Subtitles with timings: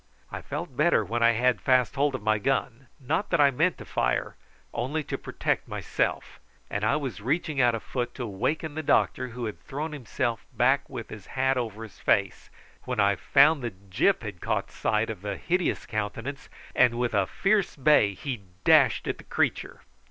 [0.31, 3.77] I felt better when I had fast hold of my gun not that I meant
[3.77, 4.35] to fire,
[4.73, 6.39] only to protect myself
[6.71, 10.43] and I was reaching out a foot to awaken the doctor, who had thrown himself
[10.53, 12.49] back with his hat over his face,
[12.85, 17.27] when I found that Gyp had caught sight of the hideous countenance, and, with a
[17.27, 19.81] fierce bay, he dashed at the creature.